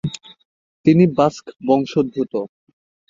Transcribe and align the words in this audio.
তিনি 0.85 1.03
বাস্ক 1.17 1.45
বংশোদ্ভূত। 1.67 2.33